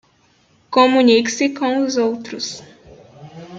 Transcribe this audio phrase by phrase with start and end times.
[0.71, 2.63] Comunique-se com os outros